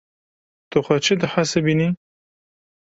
[0.69, 1.89] Tu xwe çi dihesibînî?